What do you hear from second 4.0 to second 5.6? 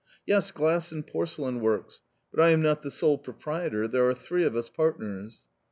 are three of us partners."